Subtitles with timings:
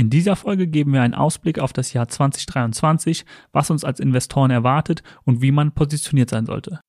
[0.00, 4.50] In dieser Folge geben wir einen Ausblick auf das Jahr 2023, was uns als Investoren
[4.50, 6.80] erwartet und wie man positioniert sein sollte.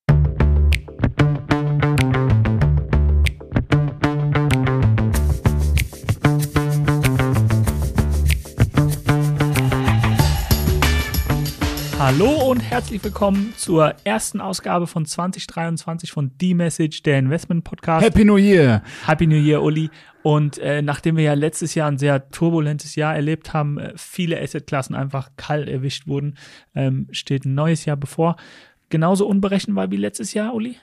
[12.13, 18.05] Hallo und herzlich willkommen zur ersten Ausgabe von 2023 von The Message, der Investment Podcast.
[18.05, 18.83] Happy New Year!
[19.07, 19.89] Happy New Year, Uli.
[20.21, 24.41] Und äh, nachdem wir ja letztes Jahr ein sehr turbulentes Jahr erlebt haben, äh, viele
[24.41, 26.35] Assetklassen einfach kalt erwischt wurden,
[26.75, 28.35] ähm, steht ein neues Jahr bevor.
[28.89, 30.75] Genauso unberechenbar wie letztes Jahr, Uli?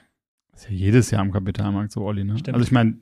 [0.53, 2.23] Das ist ja jedes Jahr am Kapitalmarkt so, Olli.
[2.23, 2.37] Ne?
[2.47, 2.97] Also ich meine,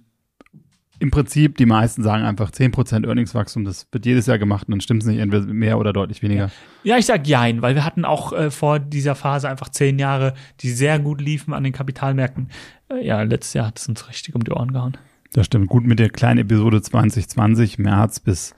[1.00, 4.82] im Prinzip, die meisten sagen einfach 10% Earningswachstum, das wird jedes Jahr gemacht und dann
[4.82, 6.46] stimmt es nicht entweder mehr oder deutlich weniger.
[6.84, 10.00] Ja, ja ich sag jein, weil wir hatten auch äh, vor dieser Phase einfach zehn
[10.00, 12.50] Jahre, die sehr gut liefen an den Kapitalmärkten.
[12.90, 14.98] Äh, ja, letztes Jahr hat es uns richtig um die Ohren gehauen.
[15.34, 15.68] Das stimmt.
[15.68, 18.56] Gut mit der kleinen Episode 2020, März bis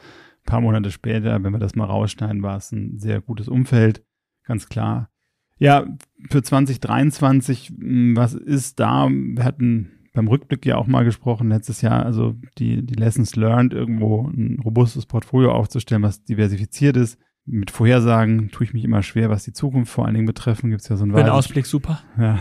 [0.49, 4.03] paar Monate später, wenn wir das mal rausschneiden, war es ein sehr gutes Umfeld,
[4.45, 5.09] ganz klar.
[5.57, 5.85] Ja,
[6.29, 9.07] für 2023, hm, was ist da?
[9.09, 13.73] Wir hatten beim Rückblick ja auch mal gesprochen letztes Jahr, also die, die Lessons learned,
[13.73, 17.17] irgendwo ein robustes Portfolio aufzustellen, was diversifiziert ist.
[17.45, 20.71] Mit Vorhersagen tue ich mich immer schwer, was die Zukunft vor allen Dingen betreffen.
[20.71, 22.01] Gibt es ja so einen Für Ausblick super.
[22.17, 22.37] Ja.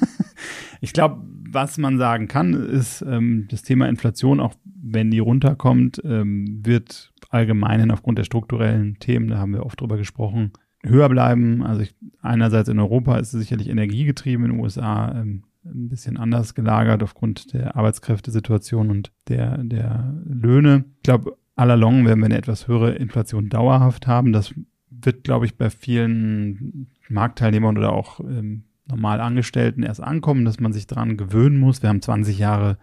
[0.82, 6.02] ich glaube, was man sagen kann, ist ähm, das Thema Inflation, auch wenn die runterkommt,
[6.04, 10.52] ähm, wird allgemein aufgrund der strukturellen Themen, da haben wir oft drüber gesprochen,
[10.84, 11.62] höher bleiben.
[11.62, 16.16] Also ich, einerseits in Europa ist es sicherlich energiegetrieben, in den USA ähm, ein bisschen
[16.16, 20.84] anders gelagert aufgrund der Arbeitskräftesituation und der, der Löhne.
[20.96, 24.32] Ich glaube, allalong werden wir eine etwas höhere Inflation dauerhaft haben.
[24.32, 24.54] Das
[24.90, 30.72] wird, glaube ich, bei vielen Marktteilnehmern oder auch ähm, normal Angestellten erst ankommen, dass man
[30.72, 31.82] sich daran gewöhnen muss.
[31.82, 32.78] Wir haben 20 Jahre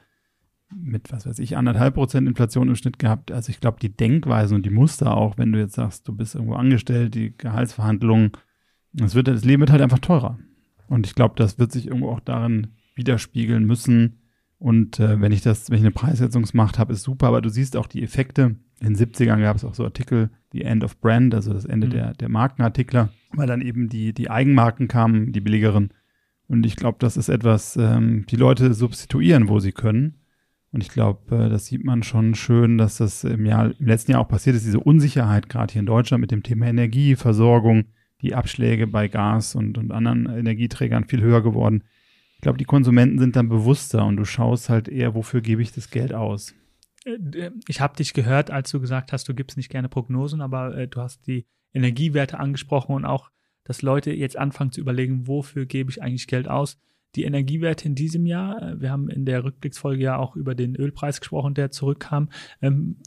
[0.74, 3.32] mit, was weiß ich, anderthalb Prozent Inflation im Schnitt gehabt.
[3.32, 6.36] Also ich glaube, die Denkweise und die Muster auch, wenn du jetzt sagst, du bist
[6.36, 8.32] irgendwo angestellt, die Gehaltsverhandlungen,
[8.94, 10.40] das wird, das Leben wird halt einfach teurer.
[10.90, 14.20] Und ich glaube, das wird sich irgendwo auch darin widerspiegeln müssen.
[14.58, 17.78] Und äh, wenn ich das, wenn ich eine Preissetzungsmacht habe, ist super, aber du siehst
[17.78, 18.56] auch die Effekte.
[18.82, 21.88] In den 70ern gab es auch so Artikel, die End of Brand, also das Ende
[21.88, 21.92] mhm.
[21.92, 25.94] der, der Markenartikler, weil dann eben die, die Eigenmarken kamen, die billigeren.
[26.48, 30.16] Und ich glaube, das ist etwas, ähm, die Leute substituieren, wo sie können.
[30.72, 34.14] Und ich glaube, äh, das sieht man schon schön, dass das im Jahr, im letzten
[34.14, 37.86] Jahr auch passiert ist, diese Unsicherheit, gerade hier in Deutschland mit dem Thema Energieversorgung,
[38.22, 41.84] die Abschläge bei Gas und, und anderen Energieträgern viel höher geworden.
[42.36, 45.72] Ich glaube, die Konsumenten sind dann bewusster und du schaust halt eher, wofür gebe ich
[45.72, 46.56] das Geld aus.
[47.06, 50.76] Äh, ich habe dich gehört, als du gesagt hast, du gibst nicht gerne Prognosen, aber
[50.78, 53.30] äh, du hast die Energiewerte angesprochen und auch,
[53.64, 56.80] dass Leute jetzt anfangen zu überlegen, wofür gebe ich eigentlich Geld aus.
[57.16, 60.76] Die Energiewerte in diesem Jahr, äh, wir haben in der Rückblicksfolge ja auch über den
[60.76, 62.30] Ölpreis gesprochen, der zurückkam.
[62.62, 62.98] Ähm,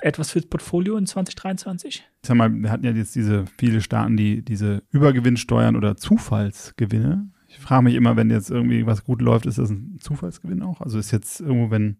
[0.00, 1.94] etwas fürs Portfolio in 2023?
[2.22, 7.30] Ich sag mal, wir hatten ja jetzt diese viele Staaten, die diese Übergewinnsteuern oder Zufallsgewinne.
[7.48, 10.80] Ich frage mich immer, wenn jetzt irgendwie was gut läuft, ist das ein Zufallsgewinn auch?
[10.80, 11.98] Also ist jetzt irgendwo, wenn,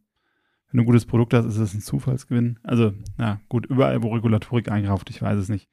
[0.71, 2.59] wenn du ein gutes Produkt hast, ist das ein Zufallsgewinn?
[2.63, 5.69] Also, na gut, überall, wo Regulatorik eingreift, ich weiß es nicht.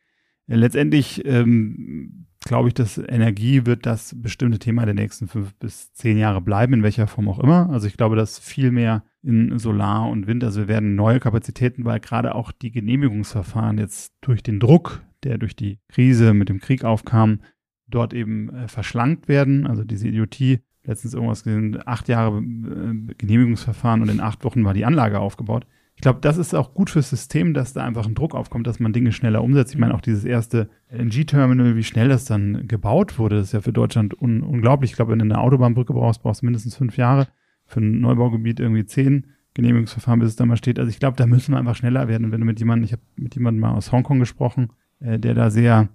[0.47, 6.18] Letztendlich ähm, glaube ich, dass Energie wird das bestimmte Thema der nächsten fünf bis zehn
[6.18, 7.69] Jahre bleiben, in welcher Form auch immer.
[7.69, 11.86] Also ich glaube, dass viel mehr in Solar und Wind, also wir werden neue Kapazitäten,
[11.86, 16.59] weil gerade auch die Genehmigungsverfahren jetzt durch den Druck, der durch die Krise mit dem
[16.59, 17.41] Krieg aufkam,
[17.88, 19.68] dort eben äh, verschlankt werden.
[19.68, 24.74] Also diese Idiotie, letztens irgendwas gesehen, acht Jahre äh, Genehmigungsverfahren und in acht Wochen war
[24.74, 25.66] die Anlage aufgebaut
[25.97, 28.80] ich glaube, das ist auch gut fürs System, dass da einfach ein Druck aufkommt, dass
[28.80, 29.74] man Dinge schneller umsetzt.
[29.74, 33.74] Ich meine, auch dieses erste LNG-Terminal, wie schnell das dann gebaut wurde, ist ja für
[33.74, 34.91] Deutschland un unglaublich.
[34.91, 37.28] Ich glaube, wenn du eine Autobahnbrücke brauchst, brauchst du mindestens fünf Jahre.
[37.66, 39.25] Für ein Neubaugebiet irgendwie zehn
[39.56, 40.78] Genehmigungsverfahren, bis es da mal steht.
[40.78, 42.31] Also ich glaube, da müssen wir einfach schneller werden.
[42.31, 44.69] wenn du mit jemandem, ich habe mit jemandem mal aus Hongkong gesprochen,
[45.00, 45.90] äh, der da sehr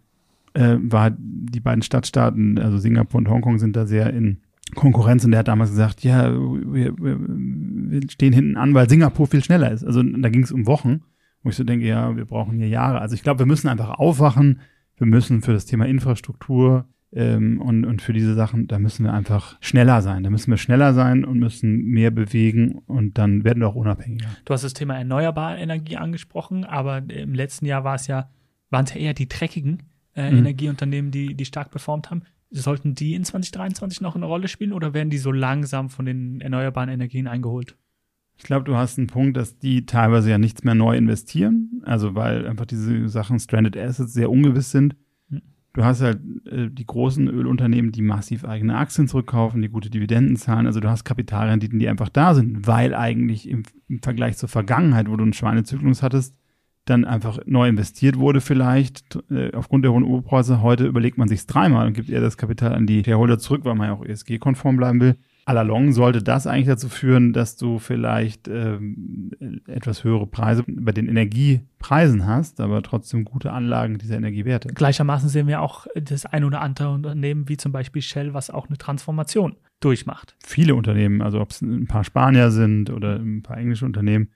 [0.55, 4.39] äh, war, die beiden Stadtstaaten, also Singapur und Hongkong sind da sehr in
[4.75, 7.19] Konkurrenz und der hat damals gesagt, ja, wir, wir,
[7.93, 9.85] wir stehen hinten an, weil Singapur viel schneller ist.
[9.85, 11.03] Also da ging es um Wochen,
[11.43, 13.01] wo ich so denke, ja, wir brauchen hier Jahre.
[13.01, 14.61] Also ich glaube, wir müssen einfach aufwachen.
[14.97, 19.13] Wir müssen für das Thema Infrastruktur ähm, und, und für diese Sachen, da müssen wir
[19.13, 20.23] einfach schneller sein.
[20.23, 24.29] Da müssen wir schneller sein und müssen mehr bewegen und dann werden wir auch unabhängiger.
[24.45, 28.31] Du hast das Thema erneuerbare Energie angesprochen, aber im letzten Jahr war es ja,
[28.71, 29.83] waren es ja eher die dreckigen
[30.15, 30.39] äh, mhm.
[30.39, 32.23] Energieunternehmen, die, die stark performt haben.
[32.51, 36.41] Sollten die in 2023 noch eine Rolle spielen oder werden die so langsam von den
[36.41, 37.77] erneuerbaren Energien eingeholt?
[38.37, 42.15] Ich glaube, du hast einen Punkt, dass die teilweise ja nichts mehr neu investieren, also
[42.15, 44.97] weil einfach diese Sachen Stranded Assets sehr ungewiss sind.
[45.31, 45.43] Hm.
[45.75, 50.37] Du hast halt äh, die großen Ölunternehmen, die massiv eigene Aktien zurückkaufen, die gute Dividenden
[50.37, 50.67] zahlen.
[50.67, 55.09] Also du hast Kapitalrenditen, die einfach da sind, weil eigentlich im, im Vergleich zur Vergangenheit,
[55.09, 56.35] wo du einen Schweinezyklus hattest,
[56.85, 60.63] dann einfach neu investiert wurde vielleicht äh, aufgrund der hohen Urpreise.
[60.63, 63.77] Heute überlegt man sich dreimal und gibt eher das Kapital an die Shareholder zurück, weil
[63.77, 65.17] man ja auch ESG-konform bleiben will.
[65.45, 69.31] Allalong sollte das eigentlich dazu führen, dass du vielleicht ähm,
[69.67, 74.69] etwas höhere Preise bei den Energiepreisen hast, aber trotzdem gute Anlagen dieser Energiewerte.
[74.69, 78.69] Gleichermaßen sehen wir auch das ein oder andere Unternehmen, wie zum Beispiel Shell, was auch
[78.69, 80.37] eine Transformation durchmacht.
[80.45, 84.29] Viele Unternehmen, also ob es ein paar Spanier sind oder ein paar englische Unternehmen,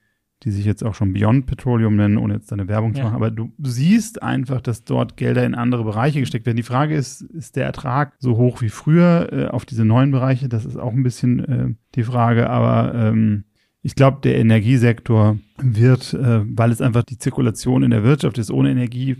[0.42, 3.14] die sich jetzt auch schon Beyond Petroleum nennen, ohne jetzt eine Werbung zu machen.
[3.14, 6.56] Aber du siehst einfach, dass dort Gelder in andere Bereiche gesteckt werden.
[6.56, 10.48] Die Frage ist, ist der Ertrag so hoch wie früher äh, auf diese neuen Bereiche?
[10.48, 12.50] Das ist auch ein bisschen äh, die Frage.
[12.50, 13.44] Aber ähm,
[13.86, 18.50] ich glaube, der Energiesektor wird, äh, weil es einfach die Zirkulation in der Wirtschaft ist,
[18.50, 19.16] ohne Energie äh,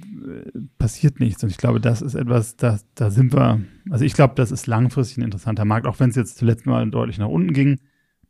[0.77, 1.43] passiert nichts.
[1.43, 3.61] Und ich glaube, das ist etwas, da, da sind wir,
[3.91, 6.85] also ich glaube, das ist langfristig ein interessanter Markt, auch wenn es jetzt zuletzt mal
[6.91, 7.79] deutlich nach unten ging.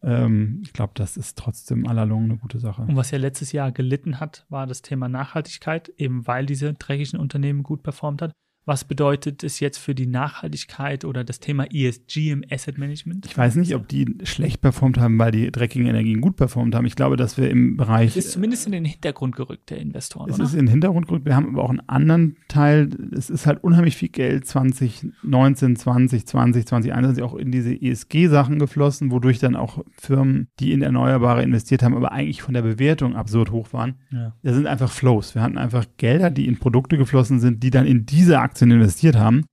[0.02, 2.82] Ähm, ich glaube, das ist trotzdem allalong eine gute Sache.
[2.82, 7.18] Und was ja letztes Jahr gelitten hat, war das Thema Nachhaltigkeit, eben weil diese dreckigen
[7.18, 8.32] Unternehmen gut performt hat.
[8.68, 13.24] Was bedeutet es jetzt für die Nachhaltigkeit oder das Thema ESG im Asset Management?
[13.24, 16.84] Ich weiß nicht, ob die schlecht performt haben, weil die dreckigen Energien gut performt haben.
[16.84, 18.16] Ich glaube, dass wir im Bereich.
[18.16, 20.30] Es ist zumindest in den Hintergrund gerückt, der Investoren.
[20.30, 20.44] Es oder?
[20.46, 21.26] ist in den Hintergrund gerückt.
[21.26, 22.90] Wir haben aber auch einen anderen Teil.
[23.12, 29.12] Es ist halt unheimlich viel Geld 2019, 20, 20, 2021 auch in diese ESG-Sachen geflossen,
[29.12, 33.52] wodurch dann auch Firmen, die in Erneuerbare investiert haben, aber eigentlich von der Bewertung absurd
[33.52, 33.94] hoch waren.
[34.10, 34.32] Ja.
[34.42, 35.36] Da sind einfach Flows.
[35.36, 38.70] Wir hatten einfach Gelder, die in Produkte geflossen sind, die dann in diese Aktien Aktien
[38.70, 39.44] investiert haben.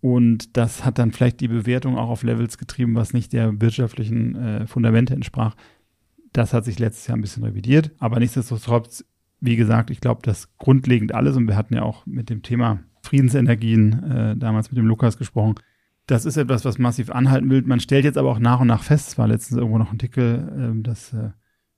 [0.00, 4.34] Und das hat dann vielleicht die Bewertung auch auf Levels getrieben, was nicht der wirtschaftlichen
[4.34, 5.54] äh, Fundamente entsprach.
[6.32, 7.92] Das hat sich letztes Jahr ein bisschen revidiert.
[7.98, 9.04] Aber nichtsdestotrotz,
[9.40, 12.80] wie gesagt, ich glaube, das grundlegend alles, und wir hatten ja auch mit dem Thema
[13.02, 15.54] Friedensenergien äh, damals mit dem Lukas gesprochen,
[16.06, 17.62] das ist etwas, was massiv anhalten will.
[17.62, 19.96] Man stellt jetzt aber auch nach und nach fest, es war letztens irgendwo noch ein
[19.96, 21.14] Artikel, äh, dass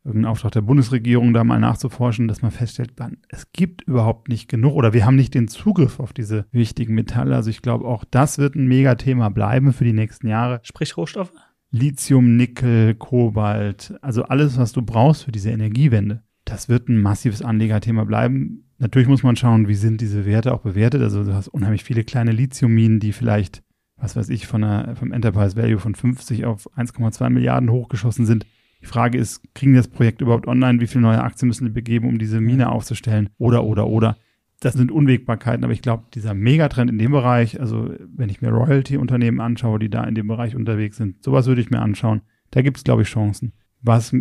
[0.04, 4.48] irgendeinen Auftrag der Bundesregierung da mal nachzuforschen, dass man feststellt, man, es gibt überhaupt nicht
[4.48, 7.36] genug oder wir haben nicht den Zugriff auf diese wichtigen Metalle.
[7.36, 10.60] Also ich glaube, auch das wird ein Megathema bleiben für die nächsten Jahre.
[10.64, 11.32] Sprich Rohstoffe?
[11.70, 16.22] Lithium, Nickel, Kobalt, also alles, was du brauchst für diese Energiewende.
[16.44, 18.64] Das wird ein massives Anlegerthema bleiben.
[18.78, 21.00] Natürlich muss man schauen, wie sind diese Werte auch bewertet.
[21.00, 23.62] Also du hast unheimlich viele kleine Lithiumminen, die vielleicht,
[23.96, 28.44] was weiß ich, von einer, vom Enterprise Value von 50 auf 1,2 Milliarden hochgeschossen sind.
[28.82, 30.80] Die Frage ist, kriegen die das Projekt überhaupt online?
[30.80, 33.30] Wie viele neue Aktien müssen die begeben, um diese Mine aufzustellen?
[33.38, 34.16] Oder, oder, oder.
[34.60, 38.50] Das sind Unwägbarkeiten, aber ich glaube, dieser Megatrend in dem Bereich, also wenn ich mir
[38.50, 42.22] Royalty-Unternehmen anschaue, die da in dem Bereich unterwegs sind, sowas würde ich mir anschauen.
[42.50, 43.54] Da gibt es, glaube ich, Chancen.
[43.80, 44.14] Was,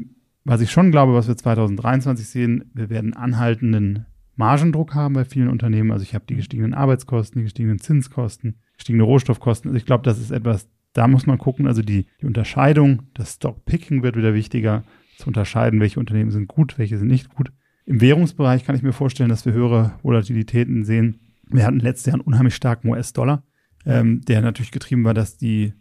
[0.44, 4.06] was ich schon glaube, was wir 2023 sehen, wir werden anhaltenden
[4.36, 5.92] Margendruck haben bei vielen Unternehmen.
[5.92, 9.70] Also ich habe die gestiegenen Arbeitskosten, die gestiegenen Zinskosten, gestiegene Rohstoffkosten.
[9.70, 13.36] Also ich glaube, das ist etwas, da muss man gucken, also die, die Unterscheidung, das
[13.36, 14.84] Stockpicking wird wieder wichtiger,
[15.18, 17.52] zu unterscheiden, welche Unternehmen sind gut, welche sind nicht gut.
[17.86, 21.20] Im Währungsbereich kann ich mir vorstellen, dass wir höhere Volatilitäten sehen.
[21.50, 23.44] Wir hatten letztes Jahr einen unheimlich starken US-Dollar,
[23.86, 25.74] ähm, der natürlich getrieben war, dass die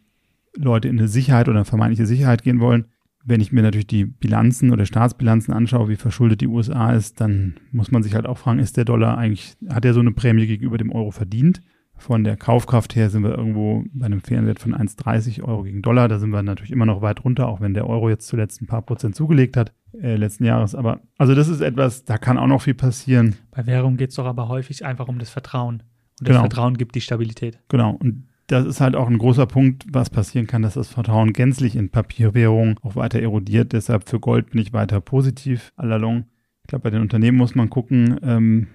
[0.56, 2.86] Leute in eine Sicherheit oder eine vermeintliche Sicherheit gehen wollen.
[3.24, 7.54] Wenn ich mir natürlich die Bilanzen oder Staatsbilanzen anschaue, wie verschuldet die USA ist, dann
[7.70, 10.46] muss man sich halt auch fragen, ist der Dollar eigentlich, hat er so eine Prämie
[10.46, 11.60] gegenüber dem Euro verdient?
[12.00, 15.82] Von der Kaufkraft her sind wir irgendwo bei einem fairen Wert von 1,30 Euro gegen
[15.82, 16.08] Dollar.
[16.08, 18.66] Da sind wir natürlich immer noch weit runter, auch wenn der Euro jetzt zuletzt ein
[18.66, 20.74] paar Prozent zugelegt hat, äh, letzten Jahres.
[20.74, 23.36] Aber also das ist etwas, da kann auch noch viel passieren.
[23.50, 25.82] Bei Währung geht es doch aber häufig einfach um das Vertrauen.
[26.20, 26.40] Und das genau.
[26.40, 27.58] Vertrauen gibt die Stabilität.
[27.68, 27.90] Genau.
[27.90, 31.76] Und das ist halt auch ein großer Punkt, was passieren kann, dass das Vertrauen gänzlich
[31.76, 33.74] in Papierwährung auch weiter erodiert.
[33.74, 36.24] Deshalb für Gold bin ich weiter positiv allalong.
[36.62, 38.68] Ich glaube, bei den Unternehmen muss man gucken, ähm,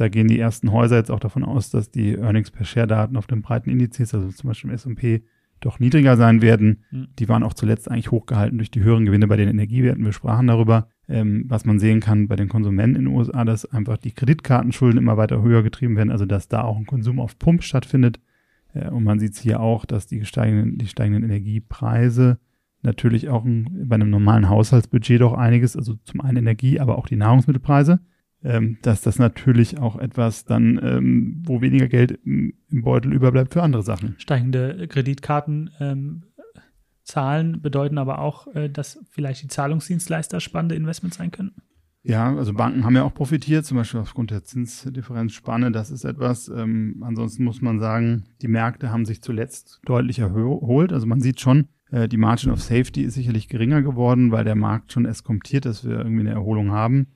[0.00, 3.18] da gehen die ersten Häuser jetzt auch davon aus, dass die Earnings per Share Daten
[3.18, 5.22] auf den breiten Indizes, also zum Beispiel im S&P,
[5.60, 6.84] doch niedriger sein werden.
[6.90, 7.08] Mhm.
[7.18, 10.02] Die waren auch zuletzt eigentlich hochgehalten durch die höheren Gewinne bei den Energiewerten.
[10.02, 13.66] Wir sprachen darüber, ähm, was man sehen kann bei den Konsumenten in den USA, dass
[13.66, 17.38] einfach die Kreditkartenschulden immer weiter höher getrieben werden, also dass da auch ein Konsum auf
[17.38, 18.20] Pump stattfindet.
[18.72, 22.38] Äh, und man sieht es hier auch, dass die steigenden, die steigenden Energiepreise
[22.80, 27.06] natürlich auch ein, bei einem normalen Haushaltsbudget doch einiges, also zum einen Energie, aber auch
[27.06, 28.00] die Nahrungsmittelpreise
[28.42, 33.52] ähm, dass das natürlich auch etwas dann, ähm, wo weniger Geld im, im, Beutel überbleibt
[33.52, 34.14] für andere Sachen.
[34.18, 35.70] Steigende Kreditkarten.
[35.78, 36.22] Ähm,
[37.60, 41.60] bedeuten aber auch, äh, dass vielleicht die Zahlungsdienstleister spannende Investments sein könnten.
[42.02, 45.72] Ja, also Banken haben ja auch profitiert, zum Beispiel aufgrund der Zinsdifferenzspanne.
[45.72, 46.48] Das ist etwas.
[46.48, 50.92] Ähm, ansonsten muss man sagen, die Märkte haben sich zuletzt deutlich erholt.
[50.92, 54.54] Also man sieht schon, äh, die Margin of Safety ist sicherlich geringer geworden, weil der
[54.54, 57.08] Markt schon eskomtiert, dass wir irgendwie eine Erholung haben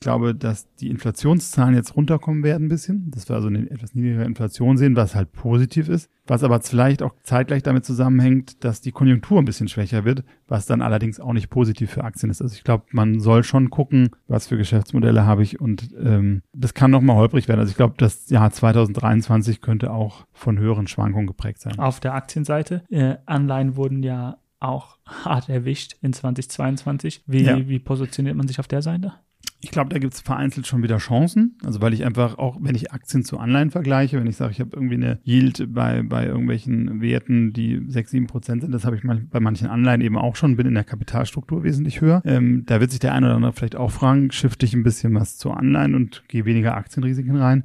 [0.00, 3.10] glaube, dass die Inflationszahlen jetzt runterkommen werden ein bisschen.
[3.10, 6.10] Das wir also eine etwas niedrigere Inflation sehen, was halt positiv ist.
[6.26, 10.64] Was aber vielleicht auch zeitgleich damit zusammenhängt, dass die Konjunktur ein bisschen schwächer wird, was
[10.64, 12.40] dann allerdings auch nicht positiv für Aktien ist.
[12.40, 16.72] Also ich glaube, man soll schon gucken, was für Geschäftsmodelle habe ich und ähm, das
[16.72, 17.60] kann nochmal holprig werden.
[17.60, 21.78] Also ich glaube, das Jahr 2023 könnte auch von höheren Schwankungen geprägt sein.
[21.78, 27.24] Auf der Aktienseite, äh, Anleihen wurden ja auch hart erwischt in 2022.
[27.26, 27.68] Wie, ja.
[27.68, 29.14] wie positioniert man sich auf der Seite?
[29.62, 31.56] Ich glaube, da gibt es vereinzelt schon wieder Chancen.
[31.64, 34.60] Also weil ich einfach auch, wenn ich Aktien zu Anleihen vergleiche, wenn ich sage, ich
[34.60, 38.96] habe irgendwie eine Yield bei, bei irgendwelchen Werten, die 6, 7 Prozent sind, das habe
[38.96, 42.22] ich bei manchen Anleihen eben auch schon, bin in der Kapitalstruktur wesentlich höher.
[42.24, 45.14] Ähm, da wird sich der eine oder andere vielleicht auch fragen, shifte ich ein bisschen
[45.14, 47.64] was zu Anleihen und gehe weniger Aktienrisiken rein.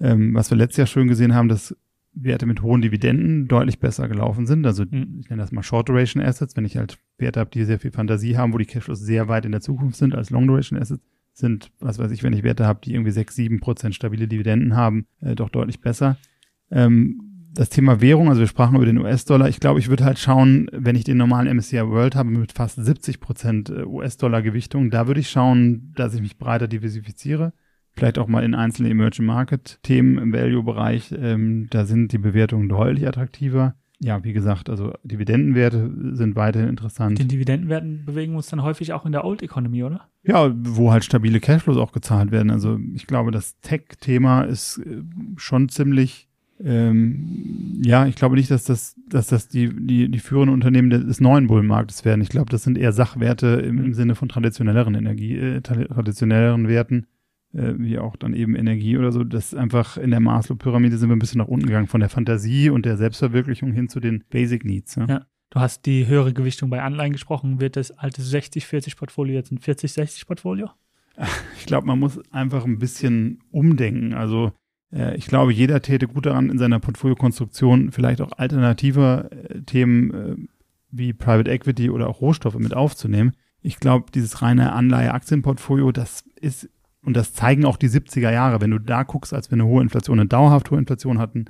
[0.00, 1.74] Ähm, was wir letztes Jahr schön gesehen haben, dass
[2.16, 4.66] Werte mit hohen Dividenden deutlich besser gelaufen sind.
[4.66, 5.18] Also mhm.
[5.20, 7.92] ich nenne das mal Short Duration Assets, wenn ich halt Werte habe, die sehr viel
[7.92, 11.04] Fantasie haben, wo die Cashflows sehr weit in der Zukunft sind als Long Duration Assets,
[11.38, 14.76] sind, was weiß ich, wenn ich Werte habe, die irgendwie sechs, sieben Prozent stabile Dividenden
[14.76, 16.16] haben, äh, doch deutlich besser.
[16.70, 19.48] Ähm, das Thema Währung, also wir sprachen über den US-Dollar.
[19.48, 22.76] Ich glaube, ich würde halt schauen, wenn ich den normalen MSCI World habe mit fast
[22.76, 27.52] 70 Prozent äh, US-Dollar-Gewichtung, da würde ich schauen, dass ich mich breiter diversifiziere
[27.96, 31.14] vielleicht auch mal in einzelne Emerging Market Themen im Value-Bereich.
[31.18, 33.74] Ähm, da sind die Bewertungen deutlich attraktiver.
[33.98, 37.18] Ja, wie gesagt, also Dividendenwerte sind weiterhin interessant.
[37.18, 40.08] Den Dividendenwerten bewegen wir uns dann häufig auch in der Old Economy, oder?
[40.22, 42.50] Ja, wo halt stabile Cashflows auch gezahlt werden.
[42.50, 45.02] Also ich glaube, das Tech-Thema ist äh,
[45.36, 46.28] schon ziemlich
[46.64, 51.20] ähm, ja, ich glaube nicht, dass das, dass das die, die, die führenden Unternehmen des
[51.20, 52.22] neuen Bullenmarktes werden.
[52.22, 57.06] Ich glaube, das sind eher Sachwerte im, im Sinne von traditionelleren Energie, äh, traditionelleren Werten
[57.56, 61.08] äh, wie auch dann eben Energie oder so, das ist einfach in der Maslow-Pyramide sind
[61.08, 64.24] wir ein bisschen nach unten gegangen, von der Fantasie und der Selbstverwirklichung hin zu den
[64.30, 64.96] Basic Needs.
[64.96, 65.06] Ja.
[65.06, 65.26] ja.
[65.50, 67.60] Du hast die höhere Gewichtung bei Anleihen gesprochen.
[67.60, 70.70] Wird das alte 60-40-Portfolio jetzt ein 40-60-Portfolio?
[71.58, 74.12] Ich glaube, man muss einfach ein bisschen umdenken.
[74.12, 74.52] Also
[74.92, 80.14] äh, ich glaube, jeder täte gut daran, in seiner Portfoliokonstruktion vielleicht auch alternative äh, Themen
[80.14, 80.36] äh,
[80.90, 83.32] wie Private Equity oder auch Rohstoffe mit aufzunehmen.
[83.62, 86.68] Ich glaube, dieses reine Anleihe-Aktienportfolio, das ist
[87.06, 88.60] und das zeigen auch die 70er Jahre.
[88.60, 91.44] Wenn du da guckst, als wir eine hohe Inflation, eine dauerhaft hohe Inflation hatten,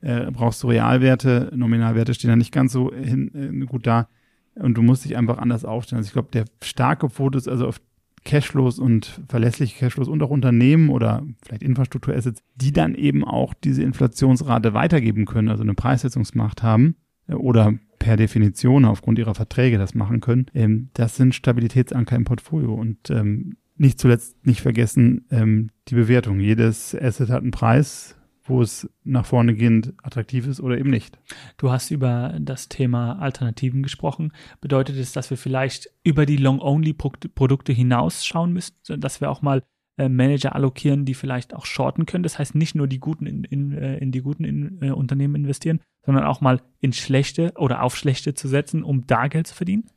[0.00, 4.08] äh, brauchst du Realwerte, Nominalwerte stehen da nicht ganz so hin, äh, gut da.
[4.54, 5.98] Und du musst dich einfach anders aufstellen.
[5.98, 7.80] Also ich glaube, der starke Fokus, also auf
[8.24, 13.82] Cashflows und verlässliche Cashflows und auch Unternehmen oder vielleicht Infrastrukturassets, die dann eben auch diese
[13.82, 16.94] Inflationsrate weitergeben können, also eine Preissetzungsmacht haben
[17.26, 20.46] äh, oder per Definition aufgrund ihrer Verträge das machen können.
[20.54, 26.40] Ähm, das sind Stabilitätsanker im Portfolio und ähm, nicht zuletzt nicht vergessen, ähm, die Bewertung.
[26.40, 31.18] Jedes Asset hat einen Preis, wo es nach vorne gehend attraktiv ist oder eben nicht.
[31.56, 34.32] Du hast über das Thema Alternativen gesprochen.
[34.60, 39.62] Bedeutet es, dass wir vielleicht über die Long-Only-Produkte hinausschauen müssen, dass wir auch mal
[39.96, 42.24] äh, Manager allokieren, die vielleicht auch shorten können?
[42.24, 45.36] Das heißt, nicht nur die guten in, in, äh, in die guten in, äh, Unternehmen
[45.36, 49.54] investieren, sondern auch mal in schlechte oder auf schlechte zu setzen, um da Geld zu
[49.54, 49.88] verdienen?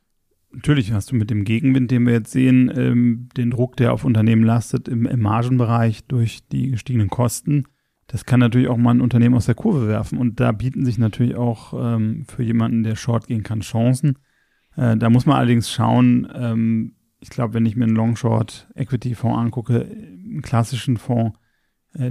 [0.56, 4.06] Natürlich hast du mit dem Gegenwind, den wir jetzt sehen, ähm, den Druck, der auf
[4.06, 7.66] Unternehmen lastet im, im Margenbereich durch die gestiegenen Kosten.
[8.06, 10.16] Das kann natürlich auch mal ein Unternehmen aus der Kurve werfen.
[10.16, 14.18] Und da bieten sich natürlich auch ähm, für jemanden, der Short gehen kann, Chancen.
[14.76, 19.82] Äh, da muss man allerdings schauen, ähm, ich glaube, wenn ich mir einen Long-Short-Equity-Fonds angucke,
[19.82, 21.38] einen klassischen Fonds,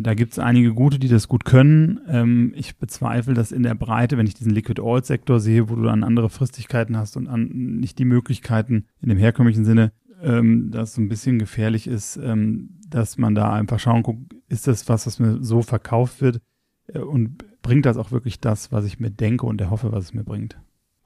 [0.02, 2.00] da gibt es einige gute, die das gut können.
[2.08, 6.04] Ähm, ich bezweifle, dass in der Breite, wenn ich diesen Liquid-Oil-Sektor sehe, wo du dann
[6.04, 7.50] andere Fristigkeiten hast und an,
[7.80, 12.80] nicht die Möglichkeiten in dem herkömmlichen Sinne, ähm, dass so ein bisschen gefährlich ist, ähm,
[12.88, 16.42] dass man da einfach schauen guckt, ist das was, was mir so verkauft wird
[16.88, 20.14] äh, und bringt das auch wirklich das, was ich mir denke und erhoffe, was es
[20.14, 20.58] mir bringt.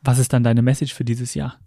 [0.01, 1.59] Was ist dann deine Message für dieses Jahr?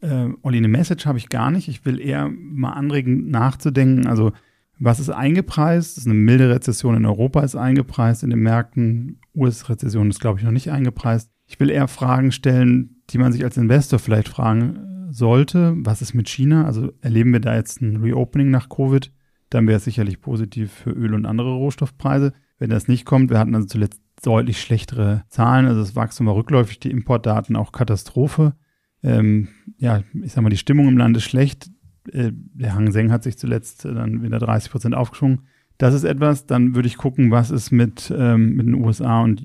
[0.00, 1.68] Äh, Olli, eine Message habe ich gar nicht.
[1.68, 4.06] Ich will eher mal anregen, nachzudenken.
[4.06, 4.32] Also
[4.80, 5.96] was ist eingepreist?
[5.96, 9.20] Das ist eine milde Rezession in Europa ist eingepreist, in den Märkten.
[9.34, 11.30] US-Rezession ist, glaube ich, noch nicht eingepreist.
[11.46, 15.74] Ich will eher Fragen stellen, die man sich als Investor vielleicht fragen sollte.
[15.76, 16.64] Was ist mit China?
[16.64, 19.12] Also erleben wir da jetzt ein Reopening nach Covid?
[19.50, 22.32] Dann wäre es sicherlich positiv für Öl und andere Rohstoffpreise.
[22.58, 25.66] Wenn das nicht kommt, wir hatten also zuletzt deutlich schlechtere Zahlen.
[25.66, 28.54] Also das Wachstum war rückläufig, die Importdaten auch Katastrophe.
[29.02, 31.70] Ähm, ja, ich sag mal, die Stimmung im Land ist schlecht
[32.12, 35.42] äh, der Hang Seng hat sich zuletzt äh, dann wieder 30 Prozent aufgeschwungen.
[35.78, 39.42] Das ist etwas, dann würde ich gucken, was ist mit, ähm, mit den USA und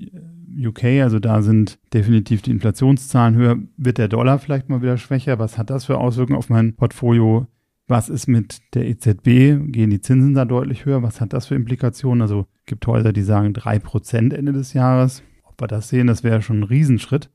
[0.58, 3.56] UK, also da sind definitiv die Inflationszahlen höher.
[3.76, 5.38] Wird der Dollar vielleicht mal wieder schwächer?
[5.38, 7.46] Was hat das für Auswirkungen auf mein Portfolio?
[7.88, 9.24] Was ist mit der EZB?
[9.72, 11.02] Gehen die Zinsen da deutlich höher?
[11.02, 12.22] Was hat das für Implikationen?
[12.22, 15.22] Also gibt Häuser, die sagen drei Prozent Ende des Jahres.
[15.44, 17.30] Ob wir das sehen, das wäre schon ein Riesenschritt.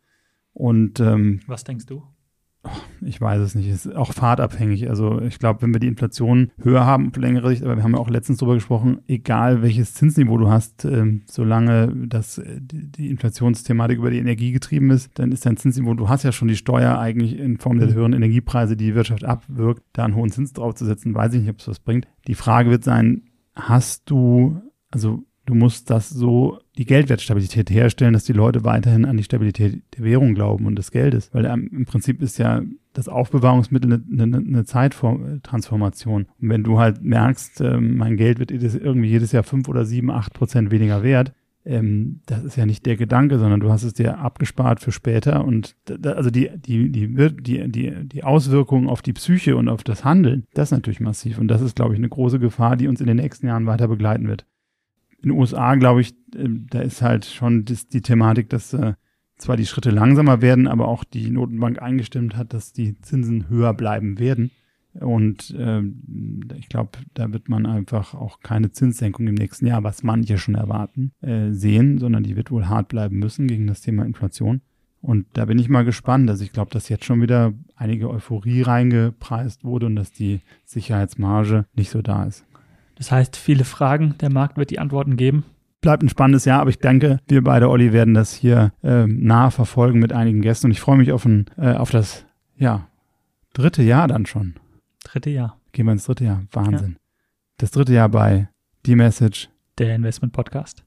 [0.54, 2.04] Und ähm, was denkst du?
[3.02, 4.90] Ich weiß es nicht, ist auch fahrtabhängig.
[4.90, 7.94] Also ich glaube, wenn wir die Inflation höher haben auf längere Sicht, aber wir haben
[7.94, 13.10] ja auch letztens darüber gesprochen, egal welches Zinsniveau du hast, ähm, solange das, äh, die
[13.10, 16.56] Inflationsthematik über die Energie getrieben ist, dann ist dein Zinsniveau, du hast ja schon die
[16.56, 17.94] Steuer eigentlich in Form der mhm.
[17.94, 21.60] höheren Energiepreise, die die Wirtschaft abwirkt, da einen hohen Zins draufzusetzen, weiß ich nicht, ob
[21.60, 22.08] es was bringt.
[22.28, 23.24] Die Frage wird sein,
[23.56, 29.18] hast du, also du musst das so, die Geldwertstabilität herstellen, dass die Leute weiterhin an
[29.18, 31.34] die Stabilität der Währung glauben und des Geldes.
[31.34, 32.62] Weil ähm, im Prinzip ist ja
[32.94, 36.28] das Aufbewahrungsmittel eine, eine, eine Zeittransformation.
[36.42, 40.12] Und wenn du halt merkst, äh, mein Geld wird irgendwie jedes Jahr fünf oder sieben,
[40.12, 41.34] acht Prozent weniger wert,
[41.64, 45.46] ähm, das ist ja nicht der Gedanke, sondern du hast es dir abgespart für später
[45.46, 49.84] und da, also die, die, die, die, die, die Auswirkungen auf die Psyche und auf
[49.84, 52.88] das Handeln, das ist natürlich massiv und das ist, glaube ich, eine große Gefahr, die
[52.88, 54.46] uns in den nächsten Jahren weiter begleiten wird
[55.22, 58.94] in den USA, glaube ich, äh, da ist halt schon die Thematik, dass äh,
[59.38, 63.74] zwar die Schritte langsamer werden, aber auch die Notenbank eingestimmt hat, dass die Zinsen höher
[63.74, 64.52] bleiben werden.
[64.94, 65.82] Und äh,
[66.58, 70.56] ich glaube, da wird man einfach auch keine Zinssenkung im nächsten Jahr, was manche schon
[70.56, 74.62] erwarten, äh, sehen, sondern die wird wohl hart bleiben müssen gegen das Thema Inflation.
[75.02, 76.30] Und da bin ich mal gespannt.
[76.30, 81.66] Also ich glaube, dass jetzt schon wieder einige Euphorie reingepreist wurde und dass die Sicherheitsmarge
[81.74, 82.46] nicht so da ist.
[83.02, 85.44] Das heißt, viele Fragen, der Markt wird die Antworten geben.
[85.82, 89.50] Bleibt ein spannendes Jahr, aber ich denke, wir beide, Olli, werden das hier äh, nah
[89.50, 92.28] verfolgen mit einigen Gästen und ich freue mich auf, ein, äh, auf das,
[92.58, 92.88] ja,
[93.54, 94.54] dritte Jahr dann schon.
[95.04, 95.58] Dritte Jahr.
[95.72, 96.44] Gehen wir ins dritte Jahr.
[96.52, 96.92] Wahnsinn.
[96.92, 97.00] Ja.
[97.58, 98.50] Das dritte Jahr bei
[98.86, 99.50] The Message.
[99.80, 100.84] Der Investment Podcast.